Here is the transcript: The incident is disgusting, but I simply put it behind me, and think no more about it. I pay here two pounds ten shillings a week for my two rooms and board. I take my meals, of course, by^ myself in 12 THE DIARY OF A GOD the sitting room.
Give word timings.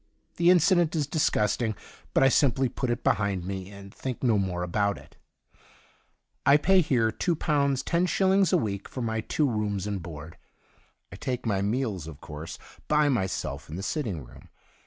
The 0.37 0.49
incident 0.49 0.95
is 0.95 1.05
disgusting, 1.05 1.75
but 2.15 2.23
I 2.23 2.29
simply 2.29 2.67
put 2.69 2.89
it 2.89 3.03
behind 3.03 3.45
me, 3.45 3.69
and 3.69 3.93
think 3.93 4.23
no 4.23 4.39
more 4.39 4.63
about 4.63 4.97
it. 4.97 5.15
I 6.43 6.57
pay 6.57 6.81
here 6.81 7.11
two 7.11 7.35
pounds 7.35 7.83
ten 7.83 8.07
shillings 8.07 8.51
a 8.51 8.57
week 8.57 8.89
for 8.89 9.03
my 9.03 9.21
two 9.21 9.47
rooms 9.47 9.85
and 9.85 10.01
board. 10.01 10.37
I 11.11 11.17
take 11.17 11.45
my 11.45 11.61
meals, 11.61 12.07
of 12.07 12.19
course, 12.19 12.57
by^ 12.89 13.11
myself 13.13 13.69
in 13.69 13.75
12 13.75 13.75
THE 13.75 13.75
DIARY 13.75 13.75
OF 13.75 13.75
A 13.75 13.75
GOD 13.75 13.77
the 13.77 13.83
sitting 13.83 14.25
room. 14.25 14.49